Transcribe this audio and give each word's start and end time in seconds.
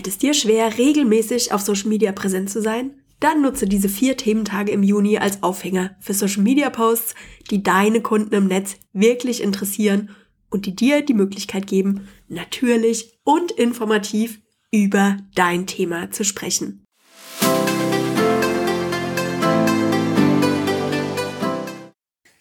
Fällt 0.00 0.08
es 0.08 0.16
dir 0.16 0.32
schwer, 0.32 0.78
regelmäßig 0.78 1.52
auf 1.52 1.60
Social 1.60 1.90
Media 1.90 2.12
präsent 2.12 2.48
zu 2.48 2.62
sein? 2.62 3.02
Dann 3.20 3.42
nutze 3.42 3.66
diese 3.66 3.90
vier 3.90 4.16
Thementage 4.16 4.72
im 4.72 4.82
Juni 4.82 5.18
als 5.18 5.42
Aufhänger 5.42 5.94
für 6.00 6.14
Social 6.14 6.42
Media 6.42 6.70
Posts, 6.70 7.14
die 7.50 7.62
deine 7.62 8.00
Kunden 8.00 8.34
im 8.34 8.46
Netz 8.46 8.76
wirklich 8.94 9.42
interessieren 9.42 10.08
und 10.48 10.64
die 10.64 10.74
dir 10.74 11.02
die 11.02 11.12
Möglichkeit 11.12 11.66
geben, 11.66 12.08
natürlich 12.28 13.18
und 13.24 13.50
informativ 13.50 14.40
über 14.72 15.18
dein 15.34 15.66
Thema 15.66 16.10
zu 16.10 16.24
sprechen. 16.24 16.82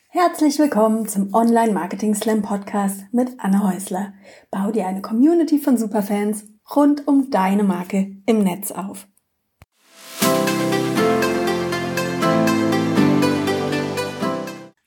Herzlich 0.07 0.59
willkommen 0.59 1.09
zum 1.09 1.33
Online 1.33 1.73
Marketing 1.73 2.15
Slam 2.15 2.41
Podcast 2.41 3.03
mit 3.11 3.31
Anne 3.37 3.61
Häusler. 3.69 4.13
Bau 4.49 4.71
dir 4.71 4.87
eine 4.87 5.01
Community 5.01 5.59
von 5.59 5.77
Superfans 5.77 6.45
rund 6.75 7.07
um 7.07 7.29
deine 7.31 7.63
Marke 7.63 8.17
im 8.25 8.43
Netz 8.43 8.71
auf. 8.71 9.07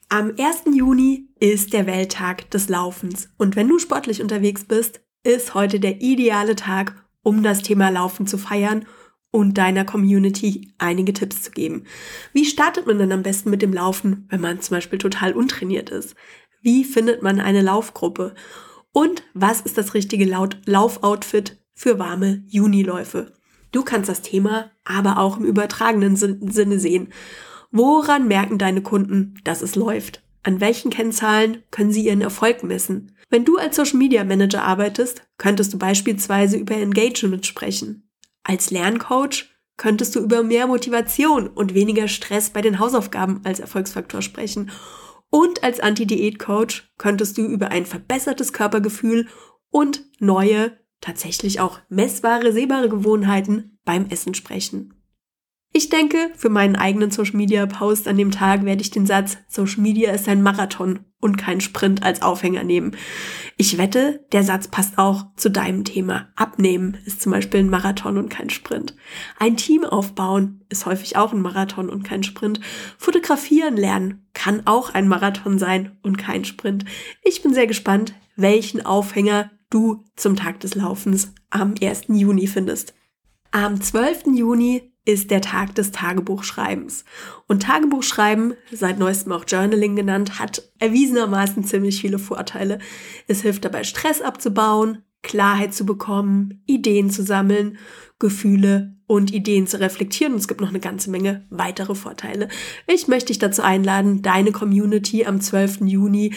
Am 0.08 0.34
1. 0.38 0.64
Juni 0.74 1.28
ist 1.40 1.72
der 1.72 1.86
Welttag 1.86 2.50
des 2.50 2.68
Laufens 2.68 3.30
und 3.38 3.56
wenn 3.56 3.68
du 3.68 3.78
sportlich 3.78 4.20
unterwegs 4.20 4.64
bist, 4.64 5.00
ist 5.24 5.54
heute 5.54 5.80
der 5.80 6.02
ideale 6.02 6.54
Tag, 6.54 6.94
um 7.22 7.42
das 7.42 7.62
Thema 7.62 7.88
Laufen 7.88 8.26
zu 8.26 8.36
feiern 8.36 8.86
und 9.30 9.56
deiner 9.56 9.86
Community 9.86 10.74
einige 10.76 11.14
Tipps 11.14 11.42
zu 11.42 11.50
geben. 11.50 11.84
Wie 12.34 12.44
startet 12.44 12.86
man 12.86 12.98
denn 12.98 13.12
am 13.12 13.22
besten 13.22 13.48
mit 13.48 13.62
dem 13.62 13.72
Laufen, 13.72 14.26
wenn 14.28 14.42
man 14.42 14.60
zum 14.60 14.76
Beispiel 14.76 14.98
total 14.98 15.32
untrainiert 15.32 15.88
ist? 15.88 16.14
Wie 16.60 16.84
findet 16.84 17.22
man 17.22 17.40
eine 17.40 17.62
Laufgruppe? 17.62 18.34
Und 18.92 19.22
was 19.32 19.62
ist 19.62 19.78
das 19.78 19.94
richtige 19.94 20.26
Laufoutfit 20.66 21.61
für 21.74 21.98
warme 21.98 22.44
Juniläufe? 22.48 23.32
Du 23.72 23.82
kannst 23.82 24.08
das 24.08 24.22
Thema 24.22 24.70
aber 24.84 25.18
auch 25.18 25.38
im 25.38 25.44
übertragenen 25.44 26.16
Sinne 26.16 26.78
sehen. 26.78 27.12
Woran 27.70 28.28
merken 28.28 28.58
deine 28.58 28.82
Kunden, 28.82 29.34
dass 29.44 29.62
es 29.62 29.76
läuft? 29.76 30.22
An 30.42 30.60
welchen 30.60 30.90
Kennzahlen 30.90 31.62
können 31.70 31.92
sie 31.92 32.04
ihren 32.04 32.20
Erfolg 32.20 32.64
messen? 32.64 33.16
Wenn 33.30 33.44
du 33.44 33.56
als 33.56 33.76
Social 33.76 33.96
Media 33.96 34.24
Manager 34.24 34.62
arbeitest, 34.62 35.22
könntest 35.38 35.72
du 35.72 35.78
beispielsweise 35.78 36.56
über 36.56 36.76
Engagement 36.76 37.46
sprechen. 37.46 38.10
Als 38.42 38.70
Lerncoach 38.70 39.46
könntest 39.76 40.14
du 40.14 40.20
über 40.20 40.42
mehr 40.42 40.66
Motivation 40.66 41.48
und 41.48 41.74
weniger 41.74 42.08
Stress 42.08 42.50
bei 42.50 42.60
den 42.60 42.78
Hausaufgaben 42.78 43.40
als 43.44 43.60
Erfolgsfaktor 43.60 44.20
sprechen. 44.20 44.70
Und 45.30 45.64
als 45.64 45.80
Anti-Diät-Coach 45.80 46.92
könntest 46.98 47.38
du 47.38 47.46
über 47.46 47.70
ein 47.70 47.86
verbessertes 47.86 48.52
Körpergefühl 48.52 49.28
und 49.70 50.04
neue, 50.18 50.76
tatsächlich 51.02 51.60
auch 51.60 51.80
messbare, 51.90 52.52
sehbare 52.52 52.88
Gewohnheiten 52.88 53.78
beim 53.84 54.06
Essen 54.06 54.32
sprechen. 54.32 54.94
Ich 55.74 55.88
denke, 55.88 56.30
für 56.36 56.50
meinen 56.50 56.76
eigenen 56.76 57.10
Social 57.10 57.36
Media 57.36 57.64
Post 57.64 58.06
an 58.06 58.18
dem 58.18 58.30
Tag 58.30 58.64
werde 58.64 58.82
ich 58.82 58.90
den 58.90 59.06
Satz 59.06 59.38
Social 59.48 59.80
Media 59.80 60.12
ist 60.12 60.28
ein 60.28 60.42
Marathon 60.42 61.00
und 61.18 61.38
kein 61.38 61.62
Sprint 61.62 62.02
als 62.02 62.20
Aufhänger 62.20 62.62
nehmen. 62.62 62.94
Ich 63.56 63.78
wette, 63.78 64.26
der 64.32 64.42
Satz 64.42 64.68
passt 64.68 64.98
auch 64.98 65.24
zu 65.36 65.50
deinem 65.50 65.84
Thema. 65.84 66.28
Abnehmen 66.36 66.98
ist 67.06 67.22
zum 67.22 67.32
Beispiel 67.32 67.60
ein 67.60 67.70
Marathon 67.70 68.18
und 68.18 68.28
kein 68.28 68.50
Sprint. 68.50 68.94
Ein 69.38 69.56
Team 69.56 69.84
aufbauen 69.84 70.62
ist 70.68 70.84
häufig 70.84 71.16
auch 71.16 71.32
ein 71.32 71.40
Marathon 71.40 71.88
und 71.88 72.02
kein 72.02 72.22
Sprint. 72.22 72.60
Fotografieren 72.98 73.76
lernen 73.76 74.26
kann 74.34 74.66
auch 74.66 74.92
ein 74.92 75.08
Marathon 75.08 75.58
sein 75.58 75.96
und 76.02 76.18
kein 76.18 76.44
Sprint. 76.44 76.84
Ich 77.22 77.42
bin 77.42 77.54
sehr 77.54 77.66
gespannt, 77.66 78.12
welchen 78.36 78.84
Aufhänger 78.84 79.50
du 79.72 80.04
zum 80.16 80.36
Tag 80.36 80.60
des 80.60 80.74
Laufens 80.74 81.32
am 81.50 81.74
1. 81.80 82.04
Juni 82.08 82.46
findest. 82.46 82.94
Am 83.50 83.80
12. 83.80 84.24
Juni 84.34 84.92
ist 85.04 85.30
der 85.30 85.40
Tag 85.40 85.74
des 85.74 85.90
Tagebuchschreibens. 85.90 87.04
Und 87.48 87.64
Tagebuchschreiben, 87.64 88.54
seit 88.70 88.98
neuestem 88.98 89.32
auch 89.32 89.44
Journaling 89.46 89.96
genannt, 89.96 90.38
hat 90.38 90.70
erwiesenermaßen 90.78 91.64
ziemlich 91.64 92.00
viele 92.00 92.18
Vorteile. 92.18 92.78
Es 93.26 93.42
hilft 93.42 93.64
dabei, 93.64 93.82
Stress 93.82 94.22
abzubauen, 94.22 95.02
Klarheit 95.22 95.74
zu 95.74 95.86
bekommen, 95.86 96.62
Ideen 96.66 97.10
zu 97.10 97.22
sammeln, 97.22 97.78
Gefühle 98.18 98.96
und 99.06 99.32
Ideen 99.32 99.66
zu 99.66 99.80
reflektieren. 99.80 100.34
Und 100.34 100.40
es 100.40 100.48
gibt 100.48 100.60
noch 100.60 100.70
eine 100.70 100.80
ganze 100.80 101.10
Menge 101.10 101.46
weitere 101.50 101.94
Vorteile. 101.94 102.48
Ich 102.86 103.08
möchte 103.08 103.28
dich 103.28 103.38
dazu 103.38 103.62
einladen, 103.62 104.22
deine 104.22 104.52
Community 104.52 105.24
am 105.26 105.40
12. 105.40 105.80
Juni 105.82 106.32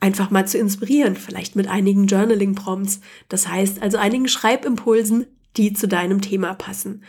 einfach 0.00 0.30
mal 0.30 0.46
zu 0.46 0.58
inspirieren, 0.58 1.16
vielleicht 1.16 1.56
mit 1.56 1.68
einigen 1.68 2.06
Journaling-Prompts. 2.06 3.00
Das 3.28 3.48
heißt 3.48 3.82
also 3.82 3.98
einigen 3.98 4.28
Schreibimpulsen, 4.28 5.26
die 5.56 5.72
zu 5.72 5.88
deinem 5.88 6.20
Thema 6.20 6.54
passen. 6.54 7.02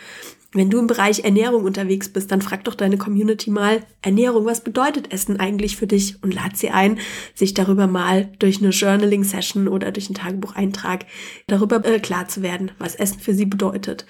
Wenn 0.51 0.71
du 0.71 0.79
im 0.79 0.87
Bereich 0.87 1.23
Ernährung 1.23 1.63
unterwegs 1.63 2.09
bist, 2.09 2.31
dann 2.31 2.41
frag 2.41 2.63
doch 2.63 2.73
deine 2.73 2.97
Community 2.97 3.51
mal, 3.51 3.83
Ernährung, 4.01 4.45
was 4.45 4.63
bedeutet 4.63 5.13
Essen 5.13 5.39
eigentlich 5.39 5.77
für 5.77 5.85
dich? 5.85 6.23
Und 6.23 6.33
lad 6.33 6.57
sie 6.57 6.71
ein, 6.71 6.97
sich 7.35 7.53
darüber 7.53 7.85
mal 7.85 8.31
durch 8.39 8.59
eine 8.59 8.71
Journaling-Session 8.71 9.67
oder 9.67 9.91
durch 9.91 10.07
einen 10.07 10.15
Tagebucheintrag 10.15 11.05
darüber 11.45 11.85
äh, 11.85 11.99
klar 11.99 12.27
zu 12.27 12.41
werden, 12.41 12.71
was 12.79 12.95
Essen 12.95 13.19
für 13.19 13.35
sie 13.35 13.45
bedeutet. 13.45 14.07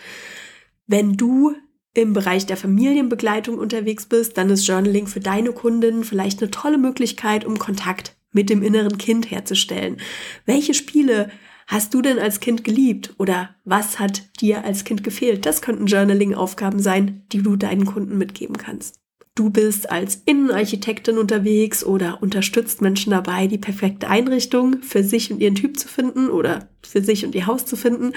Wenn 0.87 1.17
du 1.17 1.55
im 1.93 2.13
Bereich 2.13 2.45
der 2.45 2.55
Familienbegleitung 2.55 3.57
unterwegs 3.57 4.05
bist, 4.05 4.37
dann 4.37 4.49
ist 4.49 4.65
Journaling 4.65 5.07
für 5.07 5.19
deine 5.19 5.51
Kundinnen 5.51 6.05
vielleicht 6.05 6.41
eine 6.41 6.51
tolle 6.51 6.77
Möglichkeit, 6.77 7.43
um 7.43 7.59
Kontakt 7.59 8.15
mit 8.31 8.49
dem 8.49 8.61
inneren 8.61 8.97
Kind 8.97 9.31
herzustellen. 9.31 9.97
Welche 10.45 10.73
Spiele 10.73 11.29
hast 11.67 11.93
du 11.93 12.01
denn 12.01 12.19
als 12.19 12.39
Kind 12.39 12.63
geliebt 12.63 13.13
oder 13.17 13.55
was 13.63 13.99
hat 13.99 14.23
dir 14.41 14.65
als 14.65 14.83
Kind 14.83 15.03
gefehlt? 15.03 15.45
Das 15.45 15.61
könnten 15.61 15.85
Journaling-Aufgaben 15.85 16.79
sein, 16.79 17.23
die 17.31 17.43
du 17.43 17.55
deinen 17.55 17.85
Kunden 17.85 18.17
mitgeben 18.17 18.57
kannst. 18.57 18.99
Du 19.35 19.49
bist 19.49 19.89
als 19.89 20.21
Innenarchitektin 20.25 21.17
unterwegs 21.17 21.85
oder 21.85 22.21
unterstützt 22.21 22.81
Menschen 22.81 23.11
dabei, 23.11 23.47
die 23.47 23.57
perfekte 23.57 24.09
Einrichtung 24.09 24.81
für 24.81 25.01
sich 25.01 25.31
und 25.31 25.39
ihren 25.39 25.55
Typ 25.55 25.79
zu 25.79 25.87
finden 25.87 26.29
oder 26.29 26.67
für 26.85 27.01
sich 27.01 27.23
und 27.23 27.35
ihr 27.35 27.47
Haus 27.47 27.65
zu 27.65 27.77
finden, 27.77 28.11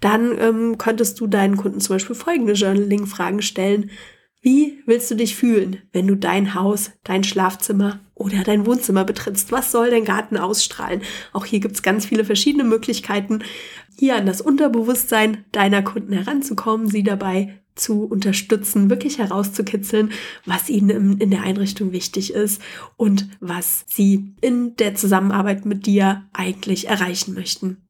dann 0.00 0.36
ähm, 0.40 0.76
könntest 0.76 1.20
du 1.20 1.28
deinen 1.28 1.56
Kunden 1.56 1.80
zum 1.80 1.94
Beispiel 1.94 2.16
folgende 2.16 2.54
Journaling-Fragen 2.54 3.42
stellen. 3.42 3.90
Wie 4.40 4.82
willst 4.84 5.10
du 5.12 5.14
dich 5.14 5.36
fühlen, 5.36 5.82
wenn 5.92 6.08
du 6.08 6.16
dein 6.16 6.54
Haus, 6.54 6.90
dein 7.04 7.22
Schlafzimmer 7.22 8.00
oder 8.14 8.42
dein 8.42 8.66
Wohnzimmer 8.66 9.04
betrittst? 9.04 9.52
Was 9.52 9.72
soll 9.72 9.90
dein 9.90 10.04
Garten 10.04 10.36
ausstrahlen? 10.36 11.02
Auch 11.32 11.44
hier 11.44 11.60
gibt's 11.60 11.82
ganz 11.82 12.06
viele 12.06 12.24
verschiedene 12.24 12.64
Möglichkeiten, 12.64 13.42
hier 13.96 14.16
an 14.16 14.26
das 14.26 14.40
Unterbewusstsein 14.40 15.44
deiner 15.52 15.82
Kunden 15.82 16.12
heranzukommen, 16.12 16.88
sie 16.88 17.02
dabei 17.02 17.60
zu 17.74 18.04
unterstützen, 18.04 18.88
wirklich 18.90 19.18
herauszukitzeln, 19.18 20.12
was 20.46 20.68
ihnen 20.68 21.18
in 21.18 21.30
der 21.30 21.42
Einrichtung 21.42 21.92
wichtig 21.92 22.32
ist 22.32 22.62
und 22.96 23.28
was 23.40 23.84
sie 23.88 24.34
in 24.40 24.76
der 24.76 24.94
Zusammenarbeit 24.94 25.66
mit 25.66 25.86
dir 25.86 26.24
eigentlich 26.32 26.88
erreichen 26.88 27.34
möchten. 27.34 27.83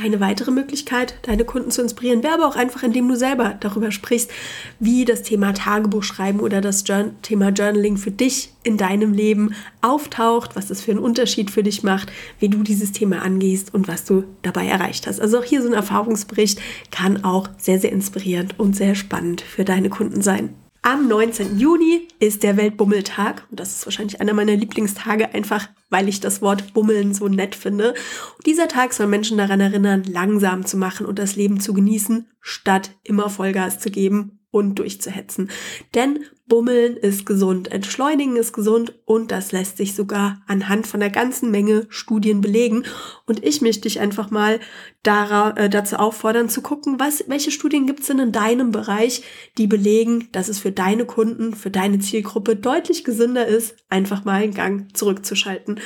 Eine 0.00 0.20
weitere 0.20 0.52
Möglichkeit, 0.52 1.14
deine 1.22 1.44
Kunden 1.44 1.72
zu 1.72 1.82
inspirieren, 1.82 2.22
wäre 2.22 2.34
aber 2.34 2.46
auch 2.46 2.54
einfach, 2.54 2.84
indem 2.84 3.08
du 3.08 3.16
selber 3.16 3.56
darüber 3.58 3.90
sprichst, 3.90 4.30
wie 4.78 5.04
das 5.04 5.24
Thema 5.24 5.52
Tagebuch 5.54 6.04
schreiben 6.04 6.38
oder 6.38 6.60
das 6.60 6.84
Thema 6.84 7.48
Journaling 7.48 7.96
für 7.96 8.12
dich 8.12 8.52
in 8.62 8.76
deinem 8.76 9.12
Leben 9.12 9.56
auftaucht, 9.82 10.54
was 10.54 10.68
das 10.68 10.82
für 10.82 10.92
einen 10.92 11.00
Unterschied 11.00 11.50
für 11.50 11.64
dich 11.64 11.82
macht, 11.82 12.12
wie 12.38 12.48
du 12.48 12.62
dieses 12.62 12.92
Thema 12.92 13.22
angehst 13.22 13.74
und 13.74 13.88
was 13.88 14.04
du 14.04 14.22
dabei 14.42 14.68
erreicht 14.68 15.08
hast. 15.08 15.20
Also 15.20 15.40
auch 15.40 15.44
hier 15.44 15.62
so 15.62 15.68
ein 15.68 15.74
Erfahrungsbericht 15.74 16.60
kann 16.92 17.24
auch 17.24 17.48
sehr, 17.58 17.80
sehr 17.80 17.90
inspirierend 17.90 18.56
und 18.56 18.76
sehr 18.76 18.94
spannend 18.94 19.40
für 19.40 19.64
deine 19.64 19.88
Kunden 19.88 20.22
sein. 20.22 20.54
Am 20.82 21.08
19. 21.08 21.58
Juni 21.58 22.07
ist 22.20 22.42
der 22.42 22.56
Weltbummeltag 22.56 23.46
und 23.50 23.60
das 23.60 23.76
ist 23.76 23.86
wahrscheinlich 23.86 24.20
einer 24.20 24.34
meiner 24.34 24.56
Lieblingstage, 24.56 25.34
einfach 25.34 25.68
weil 25.90 26.08
ich 26.08 26.20
das 26.20 26.42
Wort 26.42 26.74
Bummeln 26.74 27.14
so 27.14 27.28
nett 27.28 27.54
finde. 27.54 27.90
Und 28.36 28.46
dieser 28.46 28.68
Tag 28.68 28.92
soll 28.92 29.06
Menschen 29.06 29.38
daran 29.38 29.60
erinnern, 29.60 30.04
langsam 30.04 30.66
zu 30.66 30.76
machen 30.76 31.06
und 31.06 31.18
das 31.18 31.36
Leben 31.36 31.60
zu 31.60 31.72
genießen, 31.72 32.28
statt 32.40 32.90
immer 33.04 33.30
Vollgas 33.30 33.78
zu 33.78 33.90
geben 33.90 34.40
und 34.50 34.78
durchzuhetzen. 34.78 35.50
Denn 35.94 36.20
Bummeln 36.48 36.96
ist 36.96 37.26
gesund, 37.26 37.70
Entschleunigen 37.70 38.36
ist 38.36 38.52
gesund 38.52 38.94
und 39.04 39.30
das 39.30 39.52
lässt 39.52 39.76
sich 39.76 39.94
sogar 39.94 40.40
anhand 40.46 40.86
von 40.86 41.00
der 41.00 41.10
ganzen 41.10 41.50
Menge 41.50 41.86
Studien 41.90 42.40
belegen. 42.40 42.84
Und 43.26 43.44
ich 43.44 43.60
möchte 43.60 43.82
dich 43.82 44.00
einfach 44.00 44.30
mal 44.30 44.60
äh, 45.04 45.70
dazu 45.70 45.96
auffordern 45.96 46.50
zu 46.50 46.60
gucken, 46.60 47.00
was, 47.00 47.24
welche 47.28 47.50
Studien 47.50 47.86
gibt 47.86 48.00
es 48.00 48.08
denn 48.08 48.18
in 48.18 48.32
deinem 48.32 48.72
Bereich, 48.72 49.22
die 49.56 49.66
belegen, 49.66 50.28
dass 50.32 50.48
es 50.48 50.58
für 50.58 50.72
deine 50.72 51.06
Kunden, 51.06 51.54
für 51.54 51.70
deine 51.70 51.98
Zielgruppe 51.98 52.56
deutlich 52.56 53.04
gesünder 53.04 53.46
ist, 53.46 53.76
einfach 53.88 54.24
mal 54.24 54.42
einen 54.42 54.52
Gang 54.52 54.94
zurückzuschalten. 54.94 55.80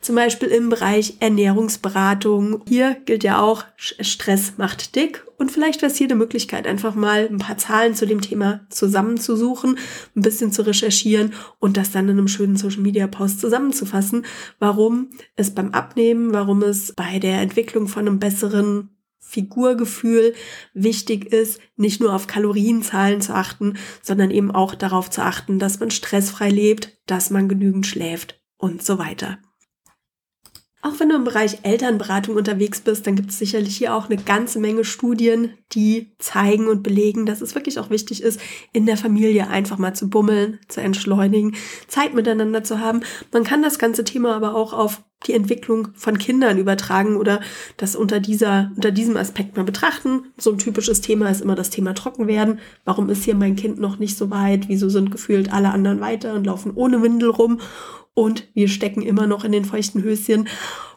Zum 0.00 0.14
Beispiel 0.14 0.48
im 0.48 0.68
Bereich 0.68 1.16
Ernährungsberatung. 1.18 2.62
Hier 2.68 2.96
gilt 3.04 3.24
ja 3.24 3.40
auch, 3.40 3.64
Stress 3.76 4.52
macht 4.58 4.94
dick. 4.94 5.24
Und 5.38 5.50
vielleicht 5.52 5.82
wäre 5.82 5.90
es 5.90 5.98
hier 5.98 6.06
eine 6.06 6.16
Möglichkeit, 6.16 6.66
einfach 6.66 6.94
mal 6.94 7.28
ein 7.28 7.38
paar 7.38 7.58
Zahlen 7.58 7.94
zu 7.94 8.06
dem 8.06 8.20
Thema 8.20 8.60
zusammenzusuchen, 8.70 9.78
ein 10.18 10.22
bisschen 10.22 10.52
zu 10.52 10.62
recherchieren 10.62 11.32
und 11.58 11.76
das 11.76 11.90
dann 11.90 12.08
in 12.08 12.18
einem 12.18 12.28
schönen 12.28 12.56
Social 12.56 12.82
Media 12.82 13.06
Post 13.06 13.40
zusammenzufassen, 13.40 14.26
warum 14.58 15.10
es 15.36 15.54
beim 15.54 15.72
Abnehmen, 15.72 16.32
warum 16.32 16.62
es 16.62 16.92
bei 16.94 17.18
der 17.18 17.40
Entwicklung 17.40 17.88
von 17.88 18.06
einem 18.06 18.18
besseren 18.18 18.90
Figurgefühl 19.18 20.34
wichtig 20.72 21.26
ist, 21.26 21.60
nicht 21.76 22.00
nur 22.00 22.14
auf 22.14 22.26
Kalorienzahlen 22.26 23.20
zu 23.20 23.34
achten, 23.34 23.74
sondern 24.02 24.30
eben 24.30 24.50
auch 24.50 24.74
darauf 24.74 25.10
zu 25.10 25.22
achten, 25.22 25.58
dass 25.58 25.80
man 25.80 25.90
stressfrei 25.90 26.48
lebt, 26.48 26.98
dass 27.06 27.28
man 27.28 27.48
genügend 27.48 27.86
schläft 27.86 28.40
und 28.56 28.82
so 28.82 28.98
weiter. 28.98 29.38
Auch 30.80 31.00
wenn 31.00 31.08
du 31.08 31.16
im 31.16 31.24
Bereich 31.24 31.58
Elternberatung 31.64 32.36
unterwegs 32.36 32.80
bist, 32.80 33.04
dann 33.06 33.16
gibt 33.16 33.30
es 33.30 33.38
sicherlich 33.38 33.76
hier 33.76 33.94
auch 33.94 34.08
eine 34.08 34.16
ganze 34.16 34.60
Menge 34.60 34.84
Studien, 34.84 35.54
die 35.72 36.12
zeigen 36.18 36.68
und 36.68 36.84
belegen, 36.84 37.26
dass 37.26 37.40
es 37.40 37.56
wirklich 37.56 37.80
auch 37.80 37.90
wichtig 37.90 38.22
ist, 38.22 38.40
in 38.72 38.86
der 38.86 38.96
Familie 38.96 39.48
einfach 39.48 39.78
mal 39.78 39.94
zu 39.94 40.08
bummeln, 40.08 40.60
zu 40.68 40.80
entschleunigen, 40.80 41.56
Zeit 41.88 42.14
miteinander 42.14 42.62
zu 42.62 42.78
haben. 42.78 43.00
Man 43.32 43.42
kann 43.42 43.60
das 43.60 43.80
ganze 43.80 44.04
Thema 44.04 44.36
aber 44.36 44.54
auch 44.54 44.72
auf 44.72 45.02
die 45.26 45.32
Entwicklung 45.32 45.88
von 45.94 46.16
Kindern 46.16 46.58
übertragen 46.58 47.16
oder 47.16 47.40
das 47.76 47.96
unter 47.96 48.20
dieser, 48.20 48.70
unter 48.76 48.92
diesem 48.92 49.16
Aspekt 49.16 49.56
mal 49.56 49.64
betrachten. 49.64 50.32
So 50.36 50.52
ein 50.52 50.58
typisches 50.58 51.00
Thema 51.00 51.28
ist 51.28 51.40
immer 51.40 51.56
das 51.56 51.70
Thema 51.70 51.92
Trockenwerden. 51.92 52.60
Warum 52.84 53.10
ist 53.10 53.24
hier 53.24 53.34
mein 53.34 53.56
Kind 53.56 53.80
noch 53.80 53.98
nicht 53.98 54.16
so 54.16 54.30
weit? 54.30 54.68
Wieso 54.68 54.88
sind 54.88 55.10
gefühlt 55.10 55.52
alle 55.52 55.70
anderen 55.70 56.00
weiter 56.00 56.34
und 56.34 56.46
laufen 56.46 56.72
ohne 56.72 57.02
Windel 57.02 57.30
rum? 57.30 57.60
Und 58.18 58.48
wir 58.52 58.66
stecken 58.66 59.00
immer 59.00 59.28
noch 59.28 59.44
in 59.44 59.52
den 59.52 59.64
feuchten 59.64 60.02
Höschen. 60.02 60.48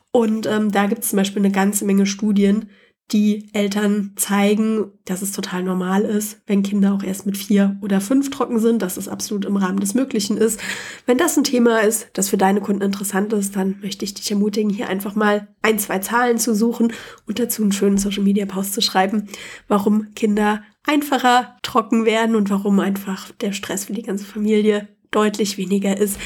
Und 0.09 0.47
ähm, 0.47 0.71
da 0.71 0.87
gibt 0.87 1.03
es 1.03 1.11
zum 1.11 1.17
Beispiel 1.17 1.43
eine 1.43 1.51
ganze 1.51 1.85
Menge 1.85 2.07
Studien, 2.07 2.71
die 3.11 3.47
Eltern 3.53 4.13
zeigen, 4.15 4.85
dass 5.05 5.21
es 5.21 5.31
total 5.31 5.61
normal 5.61 6.01
ist, 6.01 6.41
wenn 6.47 6.63
Kinder 6.63 6.95
auch 6.95 7.03
erst 7.03 7.27
mit 7.27 7.37
vier 7.37 7.77
oder 7.81 8.01
fünf 8.01 8.31
trocken 8.31 8.57
sind, 8.57 8.81
dass 8.81 8.97
es 8.97 9.07
absolut 9.07 9.45
im 9.45 9.55
Rahmen 9.55 9.79
des 9.79 9.93
Möglichen 9.93 10.35
ist. 10.35 10.59
Wenn 11.05 11.19
das 11.19 11.37
ein 11.37 11.43
Thema 11.43 11.81
ist, 11.81 12.07
das 12.13 12.29
für 12.29 12.37
deine 12.37 12.59
Kunden 12.59 12.81
interessant 12.81 13.33
ist, 13.33 13.55
dann 13.55 13.75
möchte 13.83 14.03
ich 14.03 14.15
dich 14.15 14.31
ermutigen, 14.31 14.71
hier 14.71 14.89
einfach 14.89 15.13
mal 15.13 15.47
ein, 15.61 15.77
zwei 15.77 15.99
Zahlen 15.99 16.39
zu 16.39 16.55
suchen 16.55 16.91
und 17.27 17.37
dazu 17.37 17.61
einen 17.61 17.71
schönen 17.71 17.99
Social 17.99 18.23
Media 18.23 18.47
Post 18.47 18.73
zu 18.73 18.81
schreiben, 18.81 19.27
warum 19.67 20.11
Kinder 20.15 20.63
einfacher 20.87 21.55
trocken 21.61 22.03
werden 22.05 22.35
und 22.35 22.49
warum 22.49 22.79
einfach 22.79 23.29
der 23.41 23.51
Stress 23.51 23.85
für 23.85 23.93
die 23.93 24.01
ganze 24.01 24.25
Familie 24.25 24.87
deutlich 25.11 25.59
weniger 25.59 25.95
ist 25.95 26.17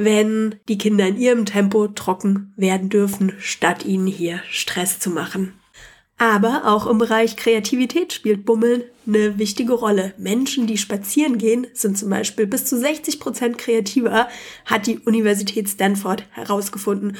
wenn 0.00 0.54
die 0.68 0.78
Kinder 0.78 1.08
in 1.08 1.18
ihrem 1.18 1.44
Tempo 1.44 1.88
trocken 1.88 2.52
werden 2.54 2.88
dürfen, 2.88 3.32
statt 3.40 3.84
ihnen 3.84 4.06
hier 4.06 4.40
Stress 4.48 5.00
zu 5.00 5.10
machen. 5.10 5.54
Aber 6.18 6.66
auch 6.66 6.86
im 6.86 6.98
Bereich 6.98 7.34
Kreativität 7.34 8.12
spielt 8.12 8.44
Bummeln 8.44 8.84
eine 9.08 9.40
wichtige 9.40 9.72
Rolle. 9.72 10.14
Menschen, 10.16 10.68
die 10.68 10.78
spazieren 10.78 11.36
gehen, 11.36 11.66
sind 11.72 11.98
zum 11.98 12.10
Beispiel 12.10 12.46
bis 12.46 12.64
zu 12.66 12.78
60 12.78 13.18
Prozent 13.18 13.58
kreativer, 13.58 14.28
hat 14.64 14.86
die 14.86 15.00
Universität 15.00 15.68
Stanford 15.68 16.22
herausgefunden. 16.30 17.16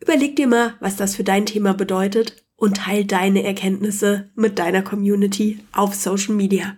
Überleg 0.00 0.34
dir 0.34 0.46
mal, 0.46 0.72
was 0.80 0.96
das 0.96 1.14
für 1.14 1.24
dein 1.24 1.44
Thema 1.44 1.74
bedeutet 1.74 2.42
und 2.56 2.78
teil 2.78 3.04
deine 3.04 3.42
Erkenntnisse 3.42 4.30
mit 4.36 4.58
deiner 4.58 4.80
Community 4.80 5.58
auf 5.72 5.94
Social 5.94 6.34
Media. 6.34 6.76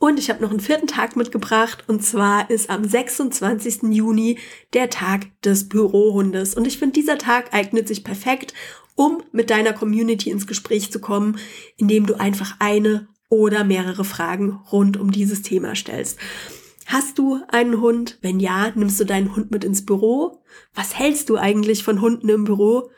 Und 0.00 0.18
ich 0.18 0.30
habe 0.30 0.42
noch 0.42 0.50
einen 0.50 0.60
vierten 0.60 0.86
Tag 0.86 1.14
mitgebracht 1.14 1.84
und 1.86 2.02
zwar 2.02 2.48
ist 2.48 2.70
am 2.70 2.84
26. 2.84 3.82
Juni 3.90 4.38
der 4.72 4.88
Tag 4.88 5.26
des 5.42 5.68
Bürohundes. 5.68 6.54
Und 6.54 6.66
ich 6.66 6.78
finde, 6.78 6.94
dieser 6.94 7.18
Tag 7.18 7.52
eignet 7.52 7.86
sich 7.86 8.02
perfekt, 8.02 8.54
um 8.94 9.22
mit 9.30 9.50
deiner 9.50 9.74
Community 9.74 10.30
ins 10.30 10.46
Gespräch 10.46 10.90
zu 10.90 11.00
kommen, 11.00 11.38
indem 11.76 12.06
du 12.06 12.14
einfach 12.18 12.56
eine 12.60 13.08
oder 13.28 13.62
mehrere 13.62 14.04
Fragen 14.04 14.58
rund 14.72 14.96
um 14.96 15.10
dieses 15.10 15.42
Thema 15.42 15.74
stellst. 15.74 16.18
Hast 16.86 17.18
du 17.18 17.38
einen 17.48 17.82
Hund? 17.82 18.16
Wenn 18.22 18.40
ja, 18.40 18.72
nimmst 18.74 18.98
du 19.00 19.04
deinen 19.04 19.36
Hund 19.36 19.50
mit 19.50 19.64
ins 19.64 19.84
Büro? 19.84 20.42
Was 20.74 20.98
hältst 20.98 21.28
du 21.28 21.36
eigentlich 21.36 21.84
von 21.84 22.00
Hunden 22.00 22.30
im 22.30 22.44
Büro? 22.44 22.90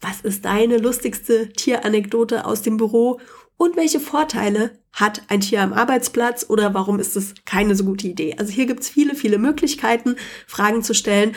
Was 0.00 0.22
ist 0.22 0.46
deine 0.46 0.78
lustigste 0.78 1.50
Tieranekdote 1.50 2.46
aus 2.46 2.62
dem 2.62 2.78
Büro? 2.78 3.20
Und 3.56 3.76
welche 3.76 4.00
Vorteile 4.00 4.78
hat 4.92 5.22
ein 5.28 5.40
Tier 5.40 5.62
am 5.62 5.72
Arbeitsplatz 5.72 6.46
oder 6.48 6.74
warum 6.74 6.98
ist 6.98 7.16
es 7.16 7.34
keine 7.44 7.74
so 7.74 7.84
gute 7.84 8.08
Idee? 8.08 8.34
Also 8.38 8.52
hier 8.52 8.66
gibt's 8.66 8.88
viele, 8.88 9.14
viele 9.14 9.38
Möglichkeiten, 9.38 10.16
Fragen 10.46 10.82
zu 10.82 10.94
stellen. 10.94 11.34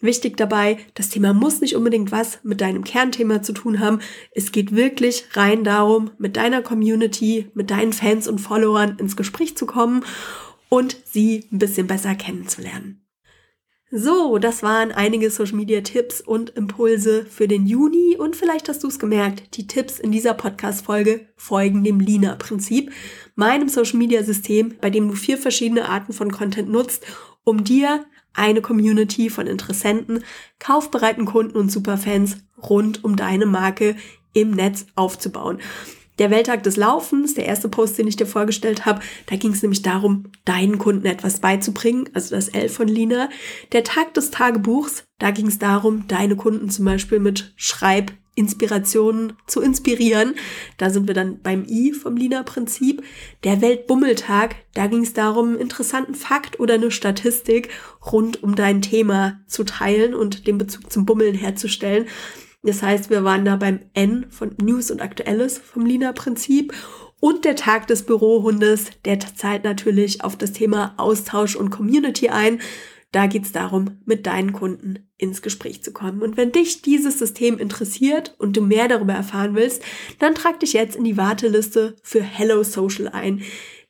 Wichtig 0.00 0.36
dabei, 0.36 0.78
das 0.94 1.10
Thema 1.10 1.34
muss 1.34 1.60
nicht 1.60 1.76
unbedingt 1.76 2.10
was 2.10 2.38
mit 2.42 2.60
deinem 2.60 2.84
Kernthema 2.84 3.42
zu 3.42 3.52
tun 3.52 3.80
haben. 3.80 4.00
Es 4.32 4.50
geht 4.50 4.74
wirklich 4.74 5.26
rein 5.34 5.62
darum, 5.62 6.10
mit 6.18 6.36
deiner 6.36 6.62
Community, 6.62 7.50
mit 7.54 7.70
deinen 7.70 7.92
Fans 7.92 8.26
und 8.26 8.38
Followern 8.38 8.96
ins 8.98 9.16
Gespräch 9.16 9.56
zu 9.56 9.66
kommen 9.66 10.04
und 10.70 10.96
sie 11.04 11.46
ein 11.52 11.58
bisschen 11.58 11.86
besser 11.86 12.14
kennenzulernen. 12.14 13.04
So, 13.92 14.38
das 14.38 14.62
waren 14.62 14.92
einige 14.92 15.30
Social 15.30 15.56
Media 15.56 15.80
Tipps 15.80 16.20
und 16.20 16.50
Impulse 16.50 17.26
für 17.26 17.48
den 17.48 17.66
Juni 17.66 18.16
und 18.16 18.36
vielleicht 18.36 18.68
hast 18.68 18.84
du 18.84 18.86
es 18.86 19.00
gemerkt, 19.00 19.56
die 19.56 19.66
Tipps 19.66 19.98
in 19.98 20.12
dieser 20.12 20.32
Podcast 20.32 20.84
Folge 20.84 21.26
folgen 21.34 21.82
dem 21.82 21.98
Lina 21.98 22.36
Prinzip, 22.36 22.92
meinem 23.34 23.68
Social 23.68 23.98
Media 23.98 24.22
System, 24.22 24.76
bei 24.80 24.90
dem 24.90 25.08
du 25.08 25.16
vier 25.16 25.38
verschiedene 25.38 25.88
Arten 25.88 26.12
von 26.12 26.30
Content 26.30 26.70
nutzt, 26.70 27.04
um 27.42 27.64
dir 27.64 28.06
eine 28.32 28.60
Community 28.60 29.28
von 29.28 29.48
Interessenten, 29.48 30.22
kaufbereiten 30.60 31.24
Kunden 31.24 31.58
und 31.58 31.72
Superfans 31.72 32.36
rund 32.62 33.02
um 33.02 33.16
deine 33.16 33.46
Marke 33.46 33.96
im 34.32 34.52
Netz 34.52 34.86
aufzubauen. 34.94 35.58
Der 36.20 36.30
Welttag 36.30 36.62
des 36.64 36.76
Laufens, 36.76 37.32
der 37.32 37.46
erste 37.46 37.70
Post, 37.70 37.96
den 37.96 38.06
ich 38.06 38.14
dir 38.14 38.26
vorgestellt 38.26 38.84
habe, 38.84 39.00
da 39.24 39.36
ging 39.36 39.52
es 39.52 39.62
nämlich 39.62 39.80
darum, 39.80 40.24
deinen 40.44 40.76
Kunden 40.76 41.06
etwas 41.06 41.40
beizubringen, 41.40 42.10
also 42.12 42.34
das 42.34 42.48
L 42.48 42.68
von 42.68 42.88
Lina. 42.88 43.30
Der 43.72 43.84
Tag 43.84 44.12
des 44.12 44.30
Tagebuchs, 44.30 45.04
da 45.18 45.30
ging 45.30 45.46
es 45.46 45.58
darum, 45.58 46.04
deine 46.08 46.36
Kunden 46.36 46.68
zum 46.68 46.84
Beispiel 46.84 47.20
mit 47.20 47.54
Schreib 47.56 48.12
Inspirationen 48.34 49.32
zu 49.46 49.62
inspirieren. 49.62 50.34
Da 50.76 50.90
sind 50.90 51.06
wir 51.06 51.14
dann 51.14 51.40
beim 51.40 51.64
I 51.66 51.92
vom 51.94 52.18
Lina-Prinzip. 52.18 53.02
Der 53.42 53.62
Weltbummeltag, 53.62 54.56
da 54.74 54.88
ging 54.88 55.02
es 55.02 55.14
darum, 55.14 55.48
einen 55.48 55.58
interessanten 55.58 56.14
Fakt 56.14 56.60
oder 56.60 56.74
eine 56.74 56.90
Statistik 56.90 57.70
rund 58.12 58.42
um 58.42 58.56
dein 58.56 58.82
Thema 58.82 59.40
zu 59.46 59.64
teilen 59.64 60.14
und 60.14 60.46
den 60.46 60.58
Bezug 60.58 60.92
zum 60.92 61.06
Bummeln 61.06 61.34
herzustellen. 61.34 62.06
Das 62.62 62.82
heißt, 62.82 63.10
wir 63.10 63.24
waren 63.24 63.44
da 63.44 63.56
beim 63.56 63.80
N 63.94 64.26
von 64.30 64.54
News 64.60 64.90
und 64.90 65.00
Aktuelles 65.00 65.58
vom 65.58 65.86
Lina-Prinzip. 65.86 66.74
Und 67.18 67.44
der 67.44 67.56
Tag 67.56 67.86
des 67.86 68.04
Bürohundes, 68.04 68.90
der 69.04 69.20
zahlt 69.20 69.64
natürlich 69.64 70.24
auf 70.24 70.36
das 70.36 70.52
Thema 70.52 70.94
Austausch 70.96 71.54
und 71.54 71.70
Community 71.70 72.28
ein. 72.28 72.60
Da 73.12 73.26
geht 73.26 73.44
es 73.44 73.52
darum, 73.52 73.98
mit 74.04 74.26
deinen 74.26 74.52
Kunden 74.52 75.10
ins 75.18 75.42
Gespräch 75.42 75.82
zu 75.82 75.92
kommen. 75.92 76.22
Und 76.22 76.36
wenn 76.36 76.52
dich 76.52 76.80
dieses 76.80 77.18
System 77.18 77.58
interessiert 77.58 78.34
und 78.38 78.56
du 78.56 78.62
mehr 78.62 78.88
darüber 78.88 79.12
erfahren 79.12 79.54
willst, 79.54 79.82
dann 80.18 80.34
trag 80.34 80.60
dich 80.60 80.72
jetzt 80.74 80.96
in 80.96 81.04
die 81.04 81.16
Warteliste 81.16 81.96
für 82.02 82.22
Hello 82.22 82.62
Social 82.62 83.08
ein 83.08 83.42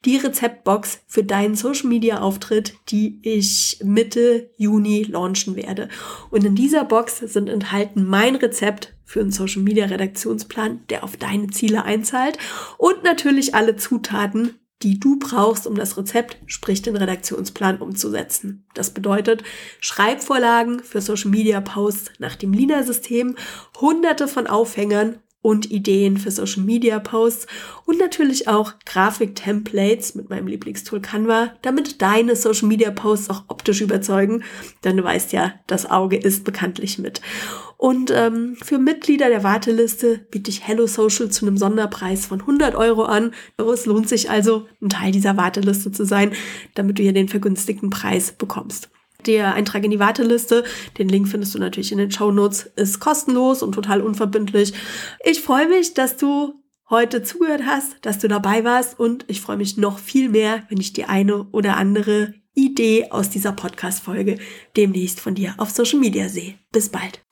die 0.05 0.17
Rezeptbox 0.17 1.01
für 1.07 1.25
deinen 1.25 1.55
Social 1.55 1.89
Media 1.89 2.21
Auftritt, 2.21 2.75
die 2.89 3.19
ich 3.23 3.81
Mitte 3.85 4.51
Juni 4.57 5.03
launchen 5.03 5.57
werde. 5.57 5.89
Und 6.31 6.45
in 6.45 6.55
dieser 6.55 6.85
Box 6.85 7.19
sind 7.19 7.49
enthalten 7.49 8.07
mein 8.07 8.37
Rezept 8.37 8.95
für 9.05 9.21
einen 9.21 9.33
Social 9.33 9.63
Media 9.63 9.87
Redaktionsplan, 9.87 10.81
der 10.89 11.05
auf 11.05 11.17
deine 11.17 11.49
Ziele 11.49 11.85
einzahlt 11.85 12.39
und 12.79 13.03
natürlich 13.03 13.55
alle 13.55 13.77
Zutaten, 13.77 14.55
die 14.83 14.99
du 14.99 15.19
brauchst, 15.19 15.67
um 15.67 15.75
das 15.75 15.99
Rezept, 15.99 16.39
sprich 16.47 16.81
den 16.81 16.97
Redaktionsplan 16.97 17.79
umzusetzen. 17.83 18.65
Das 18.73 18.95
bedeutet 18.95 19.43
Schreibvorlagen 19.81 20.81
für 20.81 21.03
Social 21.03 21.31
Media 21.31 21.61
Posts 21.61 22.13
nach 22.19 22.37
dem 22.37 22.55
Lina-System, 22.55 23.37
hunderte 23.79 24.27
von 24.27 24.47
Aufhängern 24.47 25.19
und 25.43 25.71
Ideen 25.71 26.19
für 26.19 26.31
Social 26.31 26.63
Media 26.63 26.99
Posts 26.99 27.47
und 27.87 27.99
natürlich 27.99 28.49
auch 28.49 28.75
Grafik-Templates 28.85 30.15
mit 30.15 30.29
meinem 30.29 30.47
Lieblingstool 30.47 31.01
Canva, 31.01 31.55
damit 31.63 32.03
deine 32.03 32.37
Social 32.37 32.69
Media 32.69 32.91
Posts 32.91 33.31
auch 33.31 33.45
optisch 33.49 33.81
überzeugen, 33.81 34.45
denn 34.85 34.97
du 34.97 35.05
weißt 35.05 35.33
ja, 35.33 35.55
das 35.67 35.91
Auge 35.91 36.17
ist 36.17 36.45
bekanntlich 36.45 36.99
mit. 36.99 37.21
Und 37.79 38.11
ähm, 38.11 38.57
für 38.63 38.79
Mitglieder 38.79 39.31
der 39.31 39.43
Warteliste 39.43 40.27
biete 40.31 40.51
ich 40.51 40.67
Hello 40.69 40.87
Social 40.87 41.31
zu 41.31 41.47
einem 41.47 41.57
Sonderpreis 41.57 42.27
von 42.27 42.41
100 42.41 42.75
Euro 42.75 43.05
an. 43.05 43.33
Es 43.57 43.87
lohnt 43.87 44.07
sich 44.07 44.29
also, 44.29 44.67
ein 44.83 44.91
Teil 44.91 45.13
dieser 45.13 45.39
Warteliste 45.39 45.91
zu 45.91 46.05
sein, 46.05 46.33
damit 46.75 46.99
du 46.99 47.03
hier 47.03 47.15
den 47.15 47.29
vergünstigten 47.29 47.89
Preis 47.89 48.33
bekommst. 48.33 48.91
Der 49.27 49.55
Eintrag 49.55 49.85
in 49.85 49.91
die 49.91 49.99
Warteliste, 49.99 50.65
den 50.99 51.09
Link 51.09 51.29
findest 51.29 51.55
du 51.55 51.59
natürlich 51.59 51.93
in 51.93 51.99
den 51.99 52.11
Show 52.11 52.31
Notes, 52.31 52.71
ist 52.77 53.01
kostenlos 53.01 53.63
und 53.63 53.73
total 53.73 54.01
unverbindlich. 54.01 54.73
Ich 55.25 55.41
freue 55.41 55.69
mich, 55.69 55.95
dass 55.95 56.17
du 56.17 56.55
heute 56.89 57.23
zugehört 57.23 57.63
hast, 57.65 57.97
dass 58.03 58.19
du 58.19 58.29
dabei 58.29 58.65
warst 58.65 58.99
und 58.99 59.25
ich 59.29 59.41
freue 59.41 59.57
mich 59.57 59.77
noch 59.77 59.99
viel 59.99 60.29
mehr, 60.29 60.65
wenn 60.69 60.81
ich 60.81 60.93
die 60.93 61.05
eine 61.05 61.45
oder 61.53 61.77
andere 61.77 62.35
Idee 62.53 63.11
aus 63.11 63.31
dieser 63.31 63.53
Podcast-Folge 63.53 64.39
demnächst 64.77 65.21
von 65.21 65.35
dir 65.35 65.55
auf 65.59 65.71
Social 65.71 66.01
Media 66.01 66.29
sehe. 66.29 66.55
Bis 66.73 66.89
bald. 66.89 67.23